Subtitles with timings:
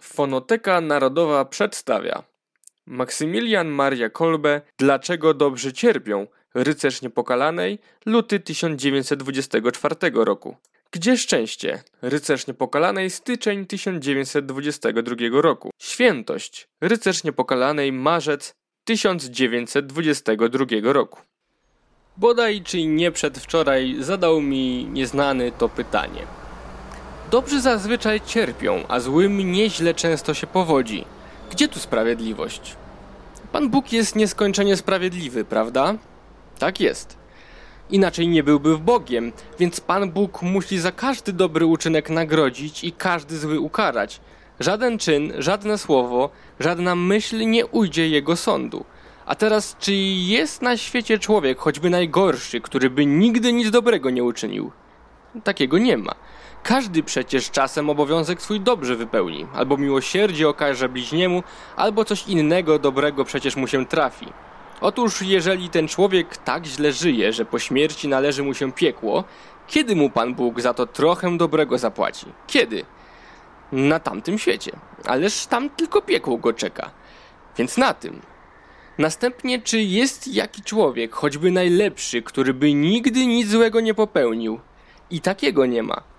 [0.00, 2.22] Fonoteka Narodowa przedstawia.
[2.86, 6.26] Maksymilian Maria Kolbe Dlaczego dobrzy cierpią?
[6.54, 10.56] Rycerz Niepokalanej Luty 1924 roku.
[10.90, 11.82] Gdzie szczęście?
[12.02, 15.70] Rycerz Niepokalanej Styczeń 1922 roku.
[15.78, 16.68] Świętość.
[16.80, 18.54] Rycerz Niepokalanej Marzec
[18.84, 21.20] 1922 roku.
[22.16, 26.26] Bodaj czy nie przedwczoraj zadał mi nieznany to pytanie–
[27.30, 31.04] Dobrzy zazwyczaj cierpią, a złym nieźle często się powodzi.
[31.50, 32.76] Gdzie tu sprawiedliwość?
[33.52, 35.94] Pan Bóg jest nieskończenie sprawiedliwy, prawda?
[36.58, 37.16] Tak jest.
[37.90, 43.38] Inaczej nie byłby Bogiem, więc Pan Bóg musi za każdy dobry uczynek nagrodzić i każdy
[43.38, 44.20] zły ukarać.
[44.60, 48.84] Żaden czyn, żadne słowo, żadna myśl nie ujdzie jego sądu.
[49.26, 54.24] A teraz, czy jest na świecie człowiek, choćby najgorszy, który by nigdy nic dobrego nie
[54.24, 54.70] uczynił?
[55.44, 56.14] Takiego nie ma.
[56.62, 61.42] Każdy przecież czasem obowiązek swój dobrze wypełni, albo miłosierdzie okaże bliźniemu,
[61.76, 64.26] albo coś innego dobrego przecież mu się trafi.
[64.80, 69.24] Otóż jeżeli ten człowiek tak źle żyje, że po śmierci należy mu się piekło,
[69.66, 72.26] kiedy mu Pan Bóg za to trochę dobrego zapłaci?
[72.46, 72.84] Kiedy?
[73.72, 74.72] Na tamtym świecie.
[75.04, 76.90] Ależ tam tylko piekło go czeka.
[77.58, 78.20] Więc na tym.
[78.98, 84.60] Następnie, czy jest jaki człowiek, choćby najlepszy, który by nigdy nic złego nie popełnił?
[85.10, 86.15] I takiego nie ma.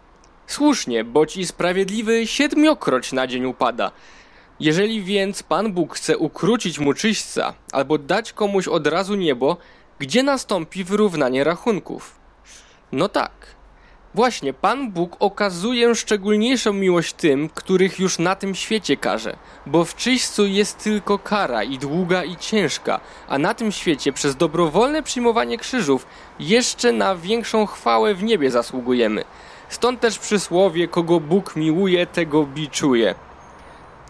[0.48, 3.92] Słusznie, bo ci sprawiedliwy siedmiokroć na dzień upada.
[4.59, 9.58] Jeżeli więc Pan Bóg chce ukrócić mu czyśćca, albo dać komuś od razu niebo,
[10.00, 12.16] gdzie nastąpi wyrównanie rachunków?
[12.92, 13.31] No tak.
[14.14, 19.95] Właśnie, Pan Bóg okazuje szczególniejszą miłość tym, których już na tym świecie karze, bo w
[19.95, 25.58] czyśćcu jest tylko kara i długa i ciężka, a na tym świecie przez dobrowolne przyjmowanie
[25.58, 26.08] krzyżów
[26.39, 29.23] jeszcze na większą chwałę w niebie zasługujemy.
[29.70, 33.16] Stąd też przysłowie, kogo Bóg miłuje, tego biczuje.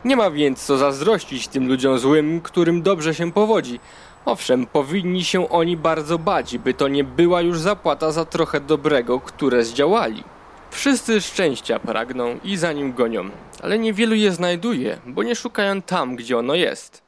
[0.06, 3.80] Nie ma więc co zazdrościć tym ludziom złym, którym dobrze się powodzi.
[4.26, 9.20] Owszem, powinni się oni bardzo bać, by to nie była już zapłata za trochę dobrego,
[9.20, 10.24] które zdziałali.
[10.72, 13.30] Wszyscy szczęścia pragną i za nim gonią,
[13.62, 17.02] ale niewielu je znajduje, bo nie szukają tam, gdzie ono jest.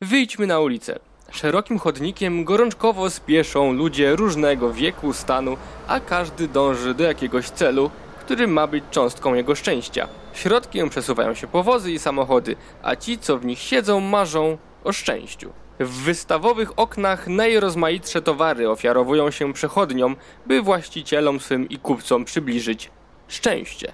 [0.00, 0.98] Wyjdźmy na ulicę.
[1.30, 5.56] Szerokim chodnikiem gorączkowo spieszą ludzie różnego wieku, stanu,
[5.88, 7.90] a każdy dąży do jakiegoś celu,
[8.20, 10.08] który ma być cząstką jego szczęścia.
[10.32, 15.52] Środkiem przesuwają się powozy i samochody, a ci, co w nich siedzą, marzą o szczęściu.
[15.80, 22.90] W wystawowych oknach najrozmaitsze towary ofiarowują się przechodniom, by właścicielom swym i kupcom przybliżyć
[23.28, 23.92] szczęście.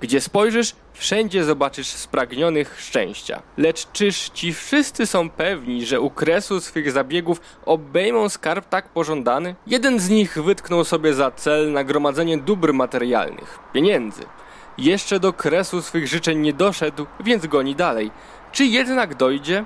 [0.00, 3.42] Gdzie spojrzysz, wszędzie zobaczysz spragnionych szczęścia.
[3.56, 9.54] Lecz czyż ci wszyscy są pewni, że u kresu swych zabiegów obejmą skarb tak pożądany?
[9.66, 14.22] Jeden z nich wytknął sobie za cel nagromadzenie dóbr materialnych, pieniędzy.
[14.78, 18.10] Jeszcze do kresu swych życzeń nie doszedł, więc goni dalej.
[18.52, 19.64] Czy jednak dojdzie?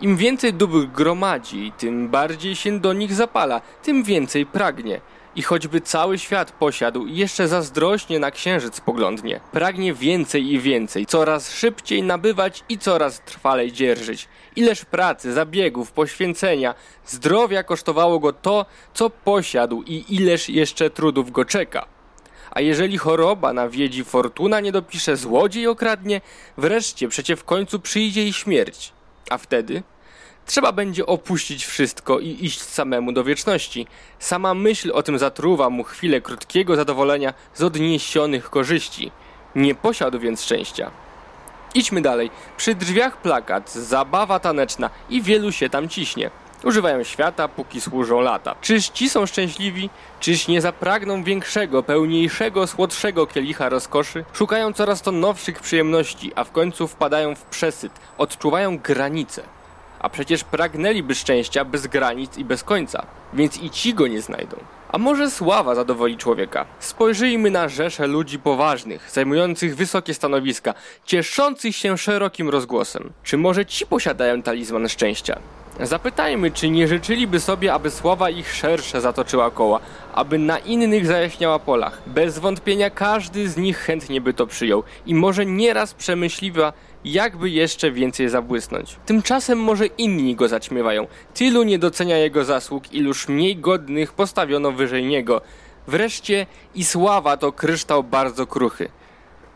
[0.00, 5.00] Im więcej dóbr gromadzi, tym bardziej się do nich zapala, tym więcej pragnie.
[5.36, 11.06] I choćby cały świat posiadł i jeszcze zazdrośnie na księżyc spoglądnie, pragnie więcej i więcej,
[11.06, 14.28] coraz szybciej nabywać i coraz trwalej dzierżyć.
[14.56, 16.74] Ileż pracy, zabiegów, poświęcenia,
[17.06, 21.86] zdrowia kosztowało go to, co posiadł i ileż jeszcze trudów go czeka.
[22.50, 26.20] A jeżeli choroba nawiedzi, fortuna nie dopisze, złodziej okradnie,
[26.56, 28.92] wreszcie przecie w końcu przyjdzie i śmierć.
[29.30, 29.82] A wtedy
[30.50, 33.86] Trzeba będzie opuścić wszystko i iść samemu do wieczności.
[34.18, 39.10] Sama myśl o tym zatruwa mu chwilę krótkiego zadowolenia z odniesionych korzyści.
[39.54, 40.90] Nie posiadł więc szczęścia.
[41.74, 42.30] Idźmy dalej.
[42.56, 46.30] Przy drzwiach plakat, zabawa taneczna i wielu się tam ciśnie.
[46.64, 48.54] Używają świata, póki służą lata.
[48.60, 49.90] Czyż ci są szczęśliwi?
[50.20, 54.24] Czyż nie zapragną większego, pełniejszego, słodszego kielicha rozkoszy?
[54.32, 59.42] Szukają coraz to nowszych przyjemności, a w końcu wpadają w przesyt, odczuwają granice
[60.00, 64.56] a przecież pragnęliby szczęścia bez granic i bez końca, więc i ci go nie znajdą.
[64.92, 66.66] A może sława zadowoli człowieka?
[66.78, 70.74] Spojrzyjmy na rzeszę ludzi poważnych, zajmujących wysokie stanowiska,
[71.04, 73.12] cieszących się szerokim rozgłosem.
[73.22, 75.38] Czy może ci posiadają talizman szczęścia?
[75.82, 79.80] Zapytajmy, czy nie życzyliby sobie, aby sława ich szersze zatoczyła koła,
[80.14, 82.02] aby na innych zajaśniała polach.
[82.06, 86.72] Bez wątpienia każdy z nich chętnie by to przyjął i może nieraz przemyśliwa,
[87.04, 88.96] jakby jeszcze więcej zabłysnąć.
[89.06, 91.06] Tymczasem może inni go zaćmiewają.
[91.34, 95.40] Tylu nie docenia jego zasług, iluż mniej godnych postawiono wyżej niego.
[95.86, 98.88] Wreszcie i sława to kryształ bardzo kruchy.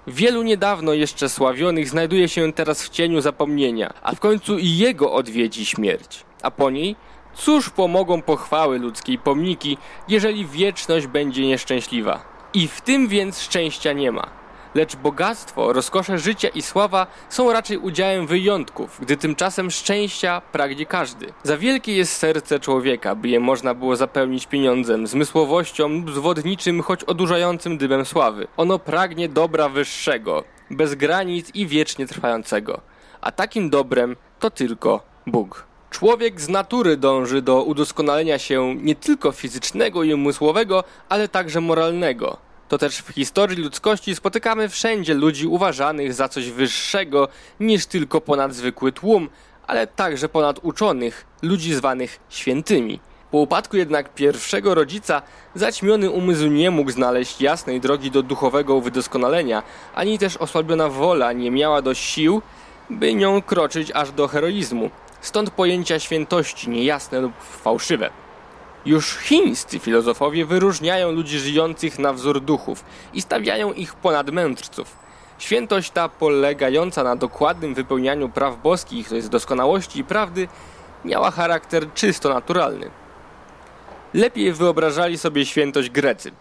[0.07, 5.13] Wielu niedawno jeszcze sławionych znajduje się teraz w cieniu zapomnienia, a w końcu i jego
[5.13, 6.25] odwiedzi śmierć.
[6.43, 6.97] A po niej?
[7.35, 9.79] Cóż pomogą pochwały ludzkiej pomniki,
[10.09, 12.23] jeżeli wieczność będzie nieszczęśliwa?
[12.55, 14.44] I w tym więc szczęścia nie ma.
[14.75, 21.33] Lecz bogactwo, rozkosze życia i sława są raczej udziałem wyjątków, gdy tymczasem szczęścia pragnie każdy.
[21.43, 27.05] Za wielkie jest serce człowieka, by je można było zapełnić pieniądzem, zmysłowością lub zwodniczym, choć
[27.05, 28.47] odurzającym dymem sławy.
[28.57, 32.81] Ono pragnie dobra wyższego, bez granic i wiecznie trwającego.
[33.21, 35.67] A takim dobrem to tylko Bóg.
[35.91, 42.44] Człowiek z natury dąży do udoskonalenia się nie tylko fizycznego i umysłowego, ale także moralnego.
[42.69, 47.29] To też w historii ludzkości spotykamy wszędzie ludzi uważanych za coś wyższego
[47.61, 49.29] niż tylko ponad zwykły tłum,
[49.67, 53.01] ale także ponad uczonych, ludzi zwanych świętymi.
[53.31, 55.23] Po upadku jednak pierwszego rodzica
[55.55, 59.63] zaćmiony umysł nie mógł znaleźć jasnej drogi do duchowego wydoskonalenia,
[59.95, 62.43] ani też osłabiona wola nie miała dość sił,
[62.91, 64.91] by nią kroczyć aż do heroizmu.
[65.21, 68.24] Stąd pojęcia świętości niejasne lub fałszywe.
[68.87, 72.85] Już chińscy filozofowie wyróżniają ludzi żyjących na wzór duchów
[73.15, 74.97] i stawiają ich ponad mędrców.
[75.39, 80.49] Świętość ta polegająca na dokładnym wypełnianiu praw boskich, to jest doskonałości i prawdy,
[81.05, 82.91] miała charakter czysto naturalny.
[84.15, 86.33] Lepiej wyobrażali sobie świętość Grecy.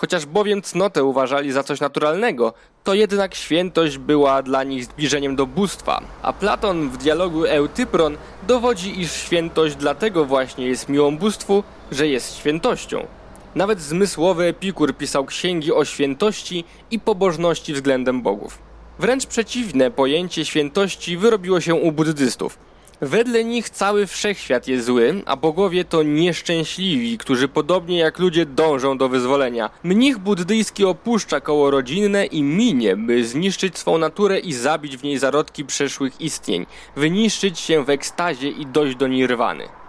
[0.00, 2.52] Chociaż bowiem cnotę uważali za coś naturalnego,
[2.84, 8.16] to jednak świętość była dla nich zbliżeniem do bóstwa, a Platon w dialogu Eutypron
[8.48, 13.06] dowodzi, iż świętość dlatego właśnie jest miłą bóstwu, że jest świętością.
[13.54, 18.58] Nawet zmysłowy Epikur pisał księgi o świętości i pobożności względem bogów.
[18.98, 22.58] Wręcz przeciwne pojęcie świętości wyrobiło się u buddystów–
[23.00, 28.98] Wedle nich cały wszechświat jest zły, a bogowie to nieszczęśliwi, którzy podobnie jak ludzie dążą
[28.98, 29.70] do wyzwolenia.
[29.82, 35.18] Mnich buddyjski opuszcza koło rodzinne i minie, by zniszczyć swą naturę i zabić w niej
[35.18, 36.66] zarodki przeszłych istnień,
[36.96, 39.79] wyniszczyć się w ekstazie i dojść do nirwany.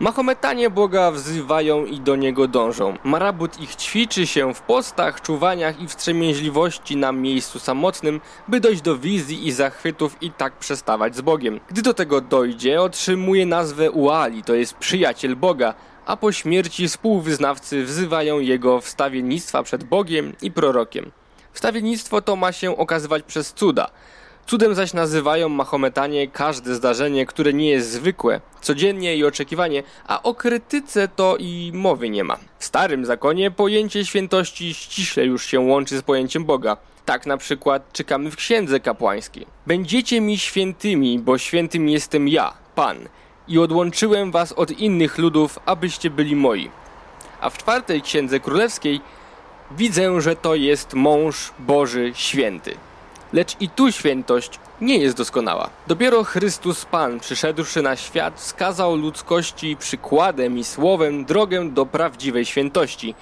[0.00, 2.96] Mahometanie Boga wzywają i do Niego dążą.
[3.04, 8.98] Marabut ich ćwiczy się w postach, czuwaniach i wstrzemięźliwości na miejscu samotnym, by dojść do
[8.98, 11.60] wizji i zachwytów i tak przestawać z Bogiem.
[11.68, 15.74] Gdy do tego dojdzie, otrzymuje nazwę Uali, to jest przyjaciel Boga,
[16.06, 21.10] a po śmierci współwyznawcy wzywają jego wstawiennictwa przed Bogiem i prorokiem.
[21.52, 23.90] Wstawiennictwo to ma się okazywać przez cuda.
[24.46, 30.34] Cudem zaś nazywają Mahometanie każde zdarzenie, które nie jest zwykłe, codziennie i oczekiwanie, a o
[30.34, 32.38] krytyce to i mowy nie ma.
[32.58, 36.76] W starym zakonie pojęcie świętości ściśle już się łączy z pojęciem Boga.
[37.04, 39.46] Tak na przykład czekamy w księdze kapłańskiej.
[39.66, 42.96] Będziecie mi świętymi, bo świętym jestem ja, Pan,
[43.48, 46.70] i odłączyłem was od innych ludów, abyście byli moi.
[47.40, 49.00] A w czwartej księdze królewskiej
[49.70, 52.76] widzę, że to jest mąż Boży święty.
[53.32, 55.70] Lecz i tu świętość nie jest doskonała.
[55.86, 63.14] Dopiero Chrystus Pan, przyszedłszy na świat, wskazał ludzkości przykładem i słowem drogę do prawdziwej świętości.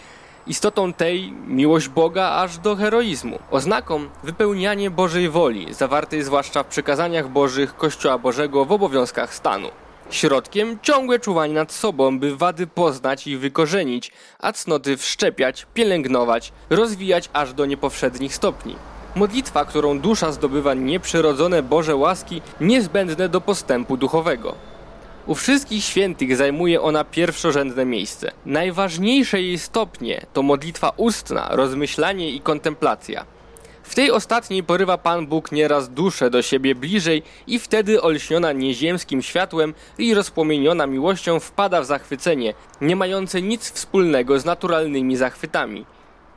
[0.46, 3.38] Istotą tej miłość Boga aż do heroizmu.
[3.50, 9.68] Oznaką wypełnianie Bożej woli, zawartej zwłaszcza w przykazaniach Bożych Kościoła Bożego w obowiązkach stanu.
[10.10, 17.30] Środkiem ciągłe czuwanie nad sobą, by wady poznać i wykorzenić, a cnoty wszczepiać, pielęgnować, rozwijać
[17.32, 18.76] aż do niepowszednich stopni.
[19.14, 24.54] Modlitwa, którą dusza zdobywa nieprzyrodzone Boże łaski, niezbędne do postępu duchowego.
[25.26, 28.32] U wszystkich świętych zajmuje ona pierwszorzędne miejsce.
[28.46, 33.24] Najważniejsze jej stopnie to modlitwa ustna, rozmyślanie i kontemplacja.
[33.82, 39.22] W tej ostatniej porywa Pan Bóg nieraz duszę do siebie bliżej i wtedy olśniona nieziemskim
[39.22, 45.84] światłem i rozpłomieniona miłością wpada w zachwycenie, nie mające nic wspólnego z naturalnymi zachwytami.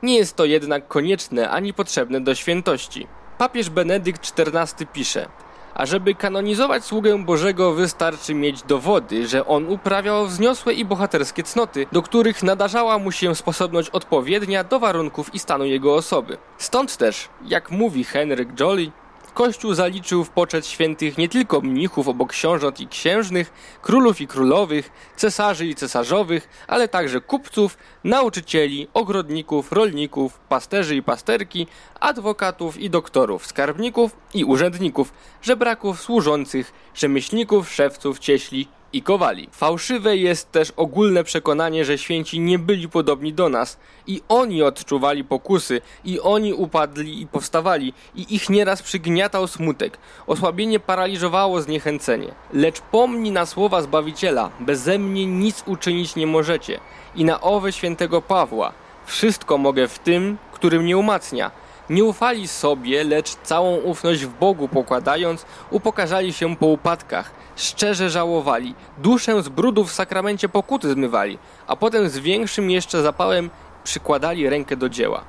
[0.02, 3.06] Nie jest to jednak konieczne ani potrzebne do świętości.
[3.38, 5.28] Papież Benedykt XIV pisze:
[5.74, 11.86] A żeby kanonizować sługę Bożego, wystarczy mieć dowody, że on uprawiał wzniosłe i bohaterskie cnoty,
[11.92, 16.38] do których nadarzała mu się sposobność odpowiednia do warunków i stanu jego osoby.
[16.58, 18.90] Stąd też, jak mówi Henryk Jolly,
[19.38, 23.52] Kościół zaliczył w poczet świętych nie tylko mnichów obok książąt i księżnych,
[23.82, 31.66] królów i królowych, cesarzy i cesarzowych, ale także kupców, nauczycieli, ogrodników, rolników, pasterzy i pasterki,
[32.00, 39.48] adwokatów i doktorów, skarbników i urzędników, żebraków, służących, rzemieślników, szewców, cieśli i kowali.
[39.52, 45.24] Fałszywe jest też ogólne przekonanie, że święci nie byli podobni do nas i oni odczuwali
[45.24, 49.98] pokusy, i oni upadli i powstawali, i ich nieraz przygniatał smutek.
[50.26, 52.34] Osłabienie paraliżowało zniechęcenie.
[52.52, 56.80] Lecz pomni na słowa Zbawiciela, beze mnie nic uczynić nie możecie.
[57.14, 58.72] I na owe świętego Pawła,
[59.06, 61.50] wszystko mogę w tym, który mnie umacnia.
[61.90, 68.74] Nie ufali sobie, lecz całą ufność w Bogu pokładając, upokarzali się po upadkach, szczerze żałowali,
[68.98, 73.50] duszę z brudu w sakramencie pokuty zmywali, a potem z większym jeszcze zapałem
[73.84, 75.24] przykładali rękę do dzieła.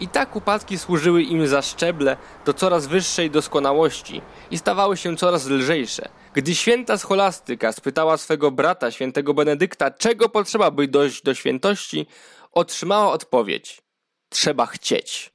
[0.00, 5.46] I tak upadki służyły im za szczeble do coraz wyższej doskonałości i stawały się coraz
[5.46, 6.08] lżejsze.
[6.34, 12.06] Gdy święta scholastyka spytała swego brata, świętego Benedykta, czego potrzeba, by dojść do świętości,
[12.52, 13.82] otrzymała odpowiedź:
[14.28, 15.33] Trzeba chcieć.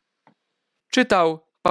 [0.89, 1.48] Czytał